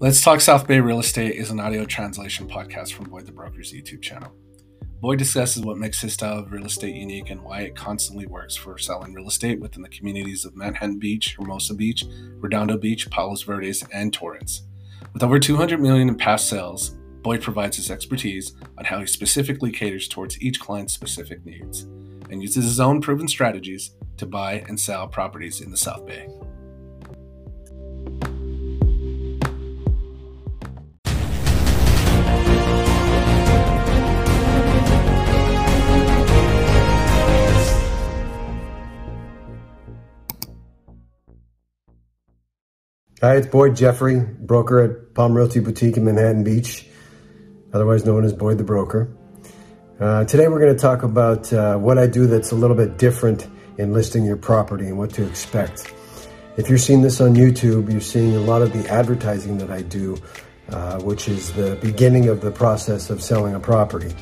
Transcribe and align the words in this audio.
Let's 0.00 0.22
Talk 0.22 0.40
South 0.40 0.68
Bay 0.68 0.78
Real 0.78 1.00
Estate 1.00 1.34
is 1.34 1.50
an 1.50 1.58
audio 1.58 1.84
translation 1.84 2.48
podcast 2.48 2.92
from 2.92 3.06
Boyd 3.06 3.26
the 3.26 3.32
Broker's 3.32 3.72
YouTube 3.72 4.00
channel. 4.00 4.32
Boyd 5.00 5.18
discusses 5.18 5.64
what 5.64 5.76
makes 5.76 6.00
his 6.00 6.12
style 6.12 6.38
of 6.38 6.52
real 6.52 6.66
estate 6.66 6.94
unique 6.94 7.30
and 7.30 7.42
why 7.42 7.62
it 7.62 7.74
constantly 7.74 8.24
works 8.24 8.54
for 8.54 8.78
selling 8.78 9.12
real 9.12 9.26
estate 9.26 9.58
within 9.58 9.82
the 9.82 9.88
communities 9.88 10.44
of 10.44 10.54
Manhattan 10.54 11.00
Beach, 11.00 11.34
Hermosa 11.36 11.74
Beach, 11.74 12.04
Redondo 12.36 12.78
Beach, 12.78 13.10
Palos 13.10 13.42
Verdes, 13.42 13.82
and 13.92 14.14
Torrance. 14.14 14.62
With 15.12 15.24
over 15.24 15.40
200 15.40 15.80
million 15.80 16.08
in 16.08 16.16
past 16.16 16.48
sales, 16.48 16.90
Boyd 17.22 17.42
provides 17.42 17.76
his 17.76 17.90
expertise 17.90 18.54
on 18.78 18.84
how 18.84 19.00
he 19.00 19.06
specifically 19.06 19.72
caters 19.72 20.06
towards 20.06 20.40
each 20.40 20.60
client's 20.60 20.94
specific 20.94 21.44
needs 21.44 21.88
and 22.30 22.40
uses 22.40 22.64
his 22.64 22.78
own 22.78 23.00
proven 23.00 23.26
strategies 23.26 23.96
to 24.16 24.26
buy 24.26 24.64
and 24.68 24.78
sell 24.78 25.08
properties 25.08 25.60
in 25.60 25.72
the 25.72 25.76
South 25.76 26.06
Bay. 26.06 26.28
Hi, 43.20 43.34
it's 43.34 43.48
Boyd 43.48 43.74
Jeffrey, 43.74 44.20
broker 44.20 44.78
at 44.78 45.12
Palm 45.12 45.36
Realty 45.36 45.58
Boutique 45.58 45.96
in 45.96 46.04
Manhattan 46.04 46.44
Beach, 46.44 46.86
otherwise 47.72 48.04
known 48.04 48.24
as 48.24 48.32
Boyd 48.32 48.58
the 48.58 48.62
Broker. 48.62 49.12
Uh, 49.98 50.24
today 50.24 50.46
we're 50.46 50.60
going 50.60 50.72
to 50.72 50.80
talk 50.80 51.02
about 51.02 51.52
uh, 51.52 51.76
what 51.78 51.98
I 51.98 52.06
do 52.06 52.28
that's 52.28 52.52
a 52.52 52.54
little 52.54 52.76
bit 52.76 52.96
different 52.96 53.48
in 53.76 53.92
listing 53.92 54.24
your 54.24 54.36
property 54.36 54.86
and 54.86 54.96
what 54.96 55.10
to 55.14 55.26
expect. 55.26 55.92
If 56.56 56.68
you're 56.68 56.78
seeing 56.78 57.02
this 57.02 57.20
on 57.20 57.34
YouTube, 57.34 57.90
you're 57.90 58.00
seeing 58.00 58.36
a 58.36 58.40
lot 58.40 58.62
of 58.62 58.72
the 58.72 58.88
advertising 58.88 59.58
that 59.58 59.72
I 59.72 59.82
do, 59.82 60.16
uh, 60.68 61.00
which 61.00 61.26
is 61.26 61.52
the 61.54 61.76
beginning 61.82 62.28
of 62.28 62.40
the 62.40 62.52
process 62.52 63.10
of 63.10 63.20
selling 63.20 63.52
a 63.52 63.58
property. 63.58 64.14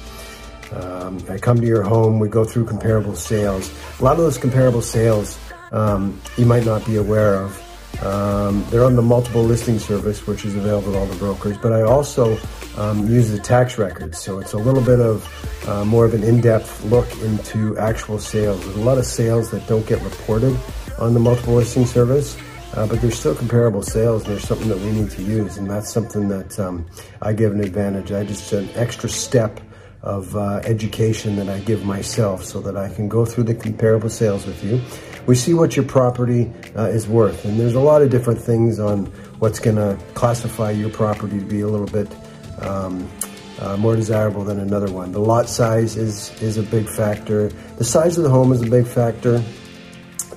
Um, 0.72 1.22
I 1.28 1.36
come 1.36 1.60
to 1.60 1.66
your 1.66 1.82
home, 1.82 2.18
we 2.18 2.30
go 2.30 2.46
through 2.46 2.64
comparable 2.64 3.14
sales. 3.14 3.70
A 4.00 4.04
lot 4.04 4.12
of 4.12 4.20
those 4.20 4.38
comparable 4.38 4.80
sales 4.80 5.38
um, 5.70 6.18
you 6.38 6.46
might 6.46 6.64
not 6.64 6.86
be 6.86 6.96
aware 6.96 7.34
of. 7.34 7.62
Um, 8.02 8.64
they're 8.70 8.84
on 8.84 8.96
the 8.96 9.02
multiple 9.02 9.42
listing 9.42 9.78
service, 9.78 10.26
which 10.26 10.44
is 10.44 10.54
available 10.54 10.92
to 10.92 10.98
all 10.98 11.06
the 11.06 11.16
brokers, 11.16 11.56
but 11.58 11.72
I 11.72 11.82
also 11.82 12.38
um, 12.76 13.08
use 13.08 13.30
the 13.30 13.38
tax 13.38 13.78
records. 13.78 14.18
So 14.18 14.38
it's 14.38 14.52
a 14.52 14.58
little 14.58 14.82
bit 14.82 15.00
of 15.00 15.68
uh, 15.68 15.84
more 15.84 16.04
of 16.04 16.14
an 16.14 16.22
in-depth 16.22 16.84
look 16.84 17.10
into 17.22 17.76
actual 17.78 18.18
sales. 18.18 18.62
There's 18.64 18.76
a 18.76 18.84
lot 18.84 18.98
of 18.98 19.06
sales 19.06 19.50
that 19.50 19.66
don't 19.66 19.86
get 19.86 20.02
reported 20.02 20.56
on 20.98 21.14
the 21.14 21.20
multiple 21.20 21.54
listing 21.54 21.86
service, 21.86 22.36
uh, 22.74 22.86
but 22.86 23.00
there's 23.00 23.18
still 23.18 23.34
comparable 23.34 23.82
sales 23.82 24.22
and 24.24 24.32
there's 24.32 24.46
something 24.46 24.68
that 24.68 24.78
we 24.78 24.92
need 24.92 25.10
to 25.12 25.22
use. 25.22 25.56
And 25.56 25.70
that's 25.70 25.90
something 25.90 26.28
that 26.28 26.58
um, 26.60 26.86
I 27.22 27.32
give 27.32 27.52
an 27.52 27.60
advantage. 27.60 28.12
I 28.12 28.24
just 28.24 28.52
an 28.52 28.68
extra 28.74 29.08
step 29.08 29.60
of 30.02 30.36
uh, 30.36 30.60
education 30.64 31.36
that 31.36 31.48
I 31.48 31.58
give 31.60 31.84
myself 31.84 32.44
so 32.44 32.60
that 32.60 32.76
I 32.76 32.88
can 32.88 33.08
go 33.08 33.24
through 33.24 33.44
the 33.44 33.54
comparable 33.54 34.10
sales 34.10 34.46
with 34.46 34.62
you 34.62 34.80
we 35.26 35.34
see 35.34 35.54
what 35.54 35.76
your 35.76 35.84
property 35.84 36.52
uh, 36.76 36.84
is 36.84 37.06
worth. 37.06 37.44
And 37.44 37.58
there's 37.58 37.74
a 37.74 37.80
lot 37.80 38.02
of 38.02 38.10
different 38.10 38.40
things 38.40 38.78
on 38.78 39.06
what's 39.38 39.58
going 39.58 39.76
to 39.76 39.98
classify 40.14 40.70
your 40.70 40.90
property 40.90 41.38
to 41.40 41.44
be 41.44 41.60
a 41.60 41.68
little 41.68 41.86
bit 41.86 42.08
um, 42.60 43.08
uh, 43.58 43.76
more 43.76 43.96
desirable 43.96 44.44
than 44.44 44.60
another 44.60 44.90
one. 44.90 45.12
The 45.12 45.20
lot 45.20 45.48
size 45.48 45.96
is, 45.96 46.30
is 46.40 46.56
a 46.58 46.62
big 46.62 46.88
factor. 46.88 47.48
The 47.48 47.84
size 47.84 48.18
of 48.18 48.24
the 48.24 48.30
home 48.30 48.52
is 48.52 48.62
a 48.62 48.70
big 48.70 48.86
factor. 48.86 49.42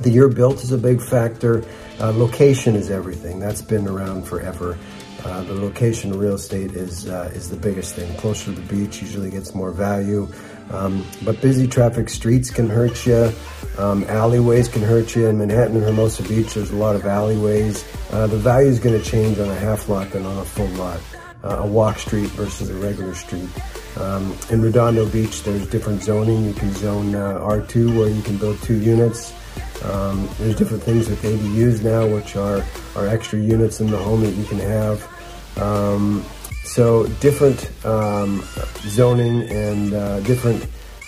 The 0.01 0.09
year 0.09 0.27
built 0.27 0.63
is 0.63 0.71
a 0.71 0.77
big 0.77 1.01
factor. 1.01 1.63
Uh, 1.99 2.11
location 2.11 2.75
is 2.75 2.89
everything. 2.89 3.39
That's 3.39 3.61
been 3.61 3.87
around 3.87 4.23
forever. 4.23 4.77
Uh, 5.25 5.43
the 5.43 5.53
location 5.53 6.11
of 6.11 6.19
real 6.19 6.35
estate 6.35 6.71
is 6.71 7.07
uh, 7.07 7.31
is 7.33 7.49
the 7.49 7.57
biggest 7.57 7.95
thing. 7.95 8.15
Closer 8.17 8.45
to 8.45 8.51
the 8.51 8.61
beach 8.73 9.01
usually 9.01 9.29
gets 9.29 9.53
more 9.53 9.71
value, 9.71 10.27
um, 10.71 11.05
but 11.23 11.41
busy 11.41 11.67
traffic 11.67 12.09
streets 12.09 12.49
can 12.49 12.69
hurt 12.69 13.05
you. 13.05 13.31
Um, 13.77 14.03
alleyways 14.05 14.67
can 14.67 14.81
hurt 14.81 15.15
you. 15.15 15.27
In 15.27 15.37
Manhattan 15.37 15.75
and 15.75 15.85
Hermosa 15.85 16.23
Beach, 16.23 16.53
there's 16.53 16.71
a 16.71 16.75
lot 16.75 16.95
of 16.95 17.05
alleyways. 17.05 17.85
Uh, 18.11 18.27
the 18.27 18.37
value 18.37 18.69
is 18.69 18.79
going 18.79 19.01
to 19.01 19.09
change 19.09 19.39
on 19.39 19.49
a 19.49 19.55
half 19.55 19.89
lot 19.89 20.09
than 20.11 20.25
on 20.25 20.37
a 20.37 20.45
full 20.45 20.67
lot. 20.69 20.99
Uh, 21.41 21.61
a 21.61 21.65
walk 21.65 21.97
street 21.97 22.29
versus 22.31 22.69
a 22.69 22.73
regular 22.75 23.13
street. 23.13 23.49
Um, 23.97 24.37
in 24.49 24.61
Redondo 24.61 25.07
Beach, 25.09 25.43
there's 25.43 25.65
different 25.69 26.03
zoning. 26.03 26.45
You 26.45 26.53
can 26.53 26.73
zone 26.73 27.15
uh, 27.15 27.39
R2 27.39 27.97
where 27.97 28.09
you 28.09 28.21
can 28.21 28.37
build 28.37 28.61
two 28.61 28.77
units. 28.77 29.33
Um, 29.83 30.27
there's 30.37 30.55
different 30.55 30.83
things 30.83 31.07
with 31.09 31.21
ADUs 31.21 31.81
now, 31.81 32.05
which 32.13 32.35
are, 32.35 32.63
are 32.95 33.07
extra 33.07 33.39
units 33.39 33.79
in 33.79 33.87
the 33.87 33.97
home 33.97 34.21
that 34.21 34.33
you 34.33 34.43
can 34.45 34.59
have. 34.59 35.07
Um, 35.57 36.25
so 36.63 37.07
different 37.21 37.71
um, 37.85 38.43
zoning 38.87 39.49
and 39.49 39.93
uh, 39.93 40.19
different 40.21 40.61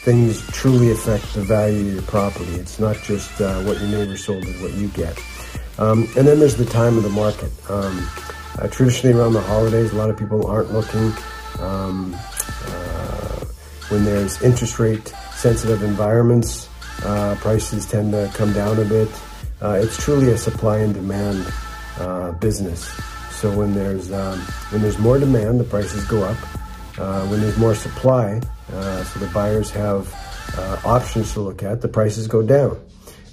things 0.03 0.45
truly 0.47 0.91
affect 0.91 1.33
the 1.33 1.41
value 1.41 1.87
of 1.87 1.93
your 1.93 2.01
property. 2.03 2.51
It's 2.55 2.79
not 2.79 2.95
just 3.03 3.39
uh, 3.39 3.61
what 3.63 3.79
your 3.79 3.89
neighbor 3.89 4.17
sold 4.17 4.43
is 4.45 4.61
what 4.61 4.73
you 4.73 4.87
get. 4.89 5.19
Um, 5.77 6.07
and 6.17 6.27
then 6.27 6.39
there's 6.39 6.57
the 6.57 6.65
time 6.65 6.97
of 6.97 7.03
the 7.03 7.09
market. 7.09 7.51
Um, 7.69 8.07
uh, 8.59 8.67
traditionally 8.67 9.17
around 9.17 9.33
the 9.33 9.41
holidays, 9.41 9.93
a 9.93 9.95
lot 9.95 10.09
of 10.09 10.17
people 10.17 10.45
aren't 10.45 10.71
looking. 10.71 11.13
Um, 11.59 12.15
uh, 12.15 13.45
when 13.89 14.05
there's 14.05 14.41
interest 14.41 14.79
rate 14.79 15.07
sensitive 15.33 15.83
environments, 15.83 16.69
uh, 17.03 17.35
prices 17.39 17.85
tend 17.85 18.11
to 18.11 18.31
come 18.35 18.53
down 18.53 18.79
a 18.79 18.85
bit. 18.85 19.09
Uh, 19.61 19.79
it's 19.81 20.03
truly 20.03 20.31
a 20.31 20.37
supply 20.37 20.77
and 20.79 20.93
demand 20.93 21.51
uh, 21.99 22.31
business. 22.33 22.83
So 23.31 23.55
when 23.55 23.73
there's 23.73 24.11
um, 24.11 24.39
when 24.69 24.81
there's 24.81 24.99
more 24.99 25.17
demand, 25.17 25.59
the 25.59 25.63
prices 25.63 26.05
go 26.05 26.23
up. 26.23 26.37
Uh, 26.97 27.25
when 27.27 27.41
there's 27.41 27.57
more 27.57 27.73
supply, 27.73 28.41
uh, 28.73 29.03
so 29.03 29.19
the 29.19 29.27
buyers 29.27 29.71
have 29.71 30.13
uh, 30.57 30.77
options 30.85 31.33
to 31.33 31.39
look 31.39 31.63
at, 31.63 31.81
the 31.81 31.87
prices 31.87 32.27
go 32.27 32.41
down. 32.41 32.77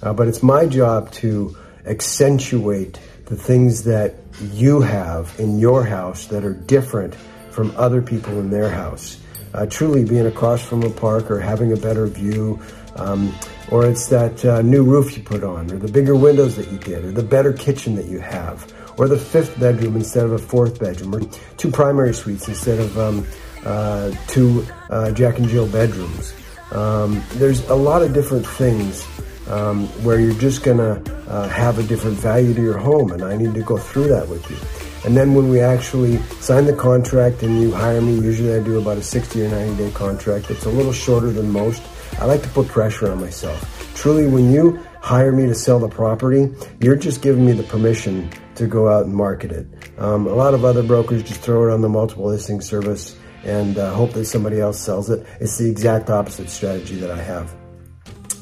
but 0.01 0.29
it's 0.29 0.43
my 0.43 0.65
job 0.65 1.11
to 1.11 1.55
accentuate 1.89 3.01
the 3.27 3.37
things 3.37 3.85
that 3.85 4.15
you 4.53 4.81
have 4.81 5.35
in 5.39 5.59
your 5.59 5.85
house 5.85 6.27
that 6.27 6.45
are 6.45 6.55
different 6.55 7.15
from 7.51 7.73
other 7.77 8.01
people 8.01 8.39
in 8.39 8.51
their 8.51 8.71
house. 8.71 9.19
Uh, 9.55 9.67
truly 9.67 10.05
being 10.05 10.27
across 10.27 10.63
from 10.63 10.83
a 10.83 10.91
park 10.91 11.31
or 11.31 11.41
having 11.41 11.73
a 11.73 11.77
better 11.77 12.07
view 12.07 12.61
um, 12.99 13.35
or 13.71 13.87
it's 13.87 14.07
that 14.09 14.45
uh, 14.45 14.63
new 14.63 14.83
roof 14.83 15.17
you 15.17 15.23
put 15.23 15.45
on, 15.45 15.71
or 15.71 15.79
the 15.79 15.91
bigger 15.91 16.17
windows 16.17 16.57
that 16.57 16.71
you 16.71 16.79
did, 16.79 17.05
or 17.05 17.13
the 17.13 17.23
better 17.23 17.53
kitchen 17.53 17.95
that 17.95 18.07
you 18.07 18.19
have, 18.19 18.73
or 18.99 19.09
the 19.09 19.19
fifth 19.19 19.59
bedroom 19.61 19.97
instead 19.97 20.25
of 20.25 20.33
a 20.33 20.39
fourth 20.39 20.81
bedroom, 20.81 21.15
or 21.15 21.21
two 21.57 21.71
primary 21.71 22.13
suites 22.13 22.49
instead 22.49 22.79
of 22.79 22.99
um, 22.99 23.27
uh, 23.65 24.11
two 24.27 24.67
uh, 24.91 25.11
Jack 25.13 25.39
and 25.39 25.49
Jill 25.49 25.69
bedrooms. 25.69 26.35
Um, 26.73 27.23
there's 27.35 27.67
a 27.69 27.75
lot 27.75 28.03
of 28.03 28.13
different 28.13 28.47
things 28.47 29.07
um, 29.49 29.87
where 30.05 30.21
you're 30.21 30.35
just 30.35 30.63
gonna 30.63 31.03
uh, 31.29 31.49
have 31.49 31.79
a 31.79 31.83
different 31.83 32.17
value 32.17 32.55
to 32.55 32.63
your 32.63 32.79
home, 32.79 33.13
and 33.13 33.23
I 33.23 33.37
need 33.37 33.55
to 33.55 33.63
go 33.63 33.77
through 33.77 34.09
that 34.09 34.29
with 34.29 34.49
you. 34.51 34.57
And 35.05 35.17
then 35.17 35.35
when 35.35 35.49
we 35.49 35.61
actually 35.61 36.19
sign 36.41 36.67
the 36.67 36.75
contract 36.75 37.43
and 37.43 37.61
you 37.61 37.73
hire 37.73 38.01
me, 38.01 38.15
usually 38.15 38.55
I 38.55 38.63
do 38.63 38.79
about 38.79 38.99
a 38.99 39.03
60 39.03 39.45
or 39.45 39.49
90 39.49 39.85
day 39.85 39.91
contract. 39.93 40.51
It's 40.51 40.65
a 40.65 40.71
little 40.71 40.93
shorter 40.93 41.31
than 41.31 41.51
most 41.51 41.83
I 42.21 42.25
like 42.25 42.43
to 42.43 42.49
put 42.49 42.67
pressure 42.67 43.11
on 43.13 43.21
myself. 43.21 43.95
Truly, 43.95 44.27
when 44.27 44.53
you 44.53 44.81
hire 45.01 45.31
me 45.31 45.47
to 45.47 45.55
sell 45.55 45.79
the 45.79 45.89
property, 45.89 46.53
you're 46.81 46.97
just 46.97 47.23
giving 47.23 47.47
me 47.47 47.53
the 47.53 47.63
permission 47.63 48.29
to 48.57 48.67
go 48.67 48.89
out 48.89 49.05
and 49.05 49.15
market 49.15 49.53
it. 49.53 49.67
Um, 49.99 50.27
a 50.27 50.35
lot 50.35 50.53
of 50.53 50.65
other 50.65 50.83
brokers 50.83 51.23
just 51.23 51.41
throw 51.43 51.69
it 51.69 51.73
on 51.73 51.81
the 51.81 51.89
multiple 51.89 52.25
listing 52.25 52.61
service 52.61 53.17
and 53.45 53.79
uh, 53.79 53.95
hope 53.95 54.13
that 54.15 54.25
somebody 54.25 54.61
else 54.61 54.81
sells 54.81 55.11
it. 55.11 55.25
It's 55.41 55.59
the 55.59 55.71
exact 55.71 56.11
opposite 56.11 56.51
strategy 56.51 56.97
that 56.97 57.11
I 57.13 57.23
have. 57.23 57.55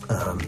Um, 0.08 0.38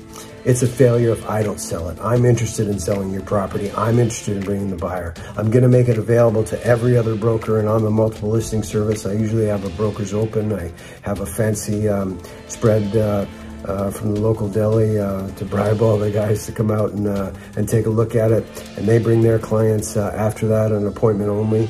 it's 0.48 0.62
a 0.62 0.66
failure 0.66 1.10
if 1.10 1.28
I 1.28 1.42
don't 1.42 1.60
sell 1.60 1.90
it. 1.90 1.98
I'm 2.00 2.24
interested 2.24 2.68
in 2.68 2.78
selling 2.78 3.10
your 3.10 3.22
property. 3.22 3.70
I'm 3.72 3.98
interested 3.98 4.38
in 4.38 4.42
bringing 4.42 4.70
the 4.70 4.76
buyer. 4.76 5.12
I'm 5.36 5.50
going 5.50 5.62
to 5.62 5.68
make 5.68 5.88
it 5.88 5.98
available 5.98 6.42
to 6.44 6.64
every 6.64 6.96
other 6.96 7.14
broker 7.14 7.58
and 7.58 7.68
on 7.68 7.84
the 7.84 7.90
multiple 7.90 8.30
listing 8.30 8.62
service. 8.62 9.04
I 9.04 9.12
usually 9.12 9.44
have 9.44 9.66
a 9.66 9.68
brokers 9.68 10.14
open. 10.14 10.54
I 10.54 10.72
have 11.02 11.20
a 11.20 11.26
fancy 11.26 11.86
um, 11.86 12.18
spread 12.46 12.96
uh, 12.96 13.26
uh, 13.66 13.90
from 13.90 14.14
the 14.14 14.20
local 14.22 14.48
deli 14.48 14.98
uh, 14.98 15.28
to 15.32 15.44
bribe 15.44 15.82
all 15.82 15.98
the 15.98 16.10
guys 16.10 16.46
to 16.46 16.52
come 16.52 16.70
out 16.70 16.92
and, 16.92 17.06
uh, 17.06 17.30
and 17.58 17.68
take 17.68 17.84
a 17.84 17.90
look 17.90 18.14
at 18.14 18.32
it. 18.32 18.46
And 18.78 18.88
they 18.88 18.98
bring 18.98 19.20
their 19.20 19.38
clients 19.38 19.98
uh, 19.98 20.14
after 20.16 20.48
that, 20.48 20.72
an 20.72 20.86
appointment 20.86 21.28
only. 21.28 21.68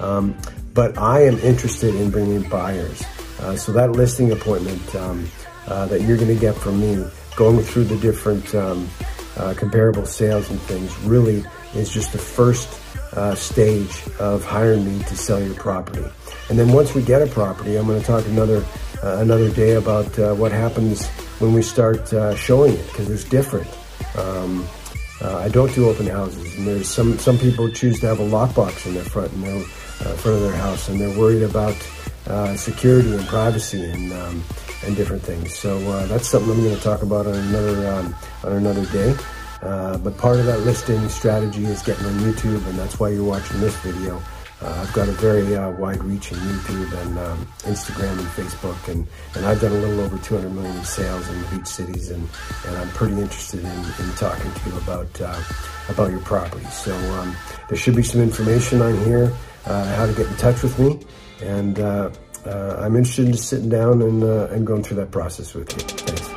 Um, 0.00 0.36
but 0.74 0.98
I 0.98 1.22
am 1.22 1.38
interested 1.38 1.94
in 1.94 2.10
bringing 2.10 2.42
buyers. 2.48 3.04
Uh, 3.38 3.54
so 3.54 3.70
that 3.70 3.92
listing 3.92 4.32
appointment 4.32 4.96
um, 4.96 5.30
that 5.68 6.00
you're 6.00 6.16
going 6.16 6.34
to 6.34 6.40
get 6.40 6.56
from 6.56 6.80
me 6.80 7.08
going 7.36 7.60
through 7.60 7.84
the 7.84 7.96
different 7.98 8.54
um, 8.54 8.88
uh, 9.36 9.54
comparable 9.56 10.06
sales 10.06 10.48
and 10.50 10.60
things 10.62 10.96
really 11.00 11.44
is 11.74 11.92
just 11.92 12.12
the 12.12 12.18
first 12.18 12.68
uh, 13.12 13.34
stage 13.34 13.94
of 14.18 14.44
hiring 14.44 14.84
me 14.84 15.04
to 15.04 15.16
sell 15.16 15.40
your 15.42 15.54
property. 15.54 16.04
And 16.48 16.58
then 16.58 16.72
once 16.72 16.94
we 16.94 17.02
get 17.02 17.22
a 17.22 17.26
property, 17.26 17.76
I'm 17.76 17.86
going 17.86 18.00
to 18.00 18.06
talk 18.06 18.26
another 18.26 18.64
uh, 19.02 19.18
another 19.20 19.50
day 19.50 19.74
about 19.74 20.18
uh, 20.18 20.34
what 20.34 20.52
happens 20.52 21.06
when 21.38 21.52
we 21.52 21.62
start 21.62 22.12
uh, 22.12 22.34
showing 22.34 22.72
it 22.72 22.86
because 22.88 23.10
it's 23.10 23.24
different. 23.24 23.68
Um, 24.16 24.64
Uh, 25.16 25.40
I 25.40 25.48
don't 25.48 25.72
do 25.72 25.88
open 25.88 26.06
houses, 26.12 26.44
and 26.56 26.68
there's 26.68 26.92
some 26.92 27.16
some 27.16 27.38
people 27.40 27.72
choose 27.72 27.96
to 28.00 28.06
have 28.12 28.20
a 28.20 28.28
lockbox 28.28 28.84
in 28.84 28.92
their 28.92 29.08
front 29.08 29.32
in 29.32 29.40
their 29.40 29.64
front 30.20 30.36
of 30.36 30.42
their 30.44 30.60
house, 30.60 30.92
and 30.92 31.00
they're 31.00 31.16
worried 31.16 31.40
about 31.40 31.72
uh, 32.28 32.56
security 32.56 33.14
and 33.14 33.26
privacy 33.26 33.84
and 33.84 34.12
um, 34.12 34.42
and 34.84 34.96
different 34.96 35.22
things. 35.22 35.54
So 35.54 35.78
uh, 35.90 36.06
that's 36.06 36.28
something 36.28 36.50
I'm 36.50 36.62
going 36.62 36.76
to 36.76 36.82
talk 36.82 37.02
about 37.02 37.26
on 37.26 37.34
another 37.34 37.88
um, 37.88 38.14
on 38.44 38.52
another 38.52 38.86
day. 38.86 39.16
Uh, 39.62 39.96
but 39.98 40.16
part 40.18 40.38
of 40.38 40.46
that 40.46 40.60
listing 40.60 41.08
strategy 41.08 41.64
is 41.64 41.82
getting 41.82 42.04
on 42.06 42.12
YouTube, 42.18 42.66
and 42.68 42.78
that's 42.78 43.00
why 43.00 43.08
you're 43.08 43.24
watching 43.24 43.60
this 43.60 43.74
video. 43.76 44.22
Uh, 44.62 44.84
I've 44.86 44.92
got 44.94 45.06
a 45.06 45.12
very 45.12 45.54
uh, 45.54 45.70
wide 45.72 46.02
reach 46.02 46.32
in 46.32 46.38
YouTube 46.38 47.02
and 47.02 47.18
um, 47.18 47.46
Instagram 47.64 48.18
and 48.18 48.26
Facebook, 48.28 48.88
and, 48.88 49.06
and 49.34 49.44
I've 49.44 49.60
done 49.60 49.72
a 49.72 49.74
little 49.74 50.00
over 50.00 50.16
200 50.16 50.50
million 50.50 50.82
sales 50.84 51.28
in 51.28 51.42
the 51.42 51.48
beach 51.48 51.66
cities, 51.66 52.10
and, 52.10 52.26
and 52.66 52.76
I'm 52.76 52.88
pretty 52.90 53.14
interested 53.20 53.60
in, 53.60 53.66
in 53.66 54.12
talking 54.16 54.50
to 54.50 54.70
you 54.70 54.76
about 54.78 55.20
uh, 55.20 55.42
about 55.88 56.10
your 56.10 56.20
property. 56.20 56.64
So 56.66 56.96
um, 57.14 57.36
there 57.68 57.76
should 57.76 57.96
be 57.96 58.02
some 58.02 58.22
information 58.22 58.80
on 58.80 58.96
here 59.04 59.30
how 59.66 60.06
to 60.06 60.12
get 60.12 60.26
in 60.26 60.36
touch 60.36 60.62
with 60.62 60.78
me, 60.78 61.00
and 61.42 61.78
uh, 61.78 62.10
uh, 62.46 62.76
I'm 62.78 62.96
interested 62.96 63.26
in 63.26 63.32
just 63.32 63.48
sitting 63.48 63.68
down 63.68 64.02
and 64.02 64.22
and 64.22 64.66
going 64.66 64.82
through 64.82 64.98
that 64.98 65.10
process 65.10 65.54
with 65.54 65.72
you. 65.72 65.78
Thanks. 65.78 66.36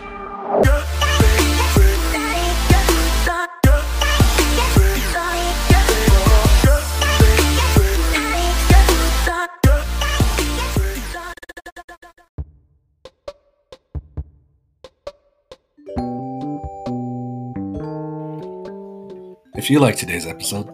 If 19.56 19.70
you 19.70 19.80
like 19.80 19.98
today's 19.98 20.26
episode, 20.26 20.68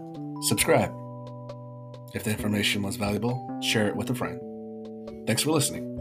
subscribe. 0.44 1.05
If 2.16 2.24
the 2.24 2.32
information 2.32 2.82
was 2.82 2.96
valuable, 2.96 3.46
share 3.62 3.90
it 3.90 3.96
with 3.96 4.10
a 4.10 4.16
friend. 4.16 4.40
Thanks 5.28 5.44
for 5.44 5.52
listening. 5.52 5.94